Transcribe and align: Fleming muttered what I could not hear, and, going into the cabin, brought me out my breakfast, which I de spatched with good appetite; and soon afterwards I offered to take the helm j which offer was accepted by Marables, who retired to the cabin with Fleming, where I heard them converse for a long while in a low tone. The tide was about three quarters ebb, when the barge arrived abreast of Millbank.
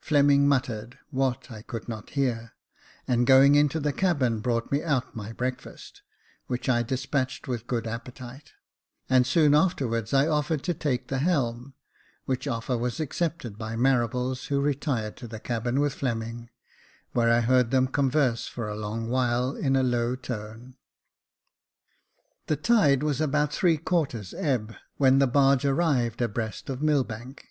Fleming 0.00 0.48
muttered 0.48 0.98
what 1.10 1.50
I 1.50 1.60
could 1.60 1.90
not 1.90 2.08
hear, 2.16 2.54
and, 3.06 3.26
going 3.26 3.54
into 3.54 3.78
the 3.78 3.92
cabin, 3.92 4.40
brought 4.40 4.72
me 4.72 4.82
out 4.82 5.14
my 5.14 5.30
breakfast, 5.30 6.00
which 6.46 6.70
I 6.70 6.82
de 6.82 6.94
spatched 6.96 7.46
with 7.46 7.66
good 7.66 7.86
appetite; 7.86 8.52
and 9.10 9.26
soon 9.26 9.54
afterwards 9.54 10.14
I 10.14 10.26
offered 10.26 10.62
to 10.62 10.72
take 10.72 11.08
the 11.08 11.18
helm 11.18 11.74
j 11.74 11.74
which 12.24 12.48
offer 12.48 12.78
was 12.78 12.98
accepted 12.98 13.58
by 13.58 13.76
Marables, 13.76 14.46
who 14.46 14.58
retired 14.58 15.18
to 15.18 15.28
the 15.28 15.38
cabin 15.38 15.80
with 15.80 15.92
Fleming, 15.92 16.48
where 17.12 17.30
I 17.30 17.40
heard 17.40 17.70
them 17.70 17.88
converse 17.88 18.46
for 18.46 18.70
a 18.70 18.74
long 18.78 19.10
while 19.10 19.54
in 19.54 19.76
a 19.76 19.82
low 19.82 20.16
tone. 20.16 20.76
The 22.46 22.56
tide 22.56 23.02
was 23.02 23.20
about 23.20 23.52
three 23.52 23.76
quarters 23.76 24.32
ebb, 24.32 24.74
when 24.96 25.18
the 25.18 25.26
barge 25.26 25.66
arrived 25.66 26.22
abreast 26.22 26.70
of 26.70 26.80
Millbank. 26.80 27.44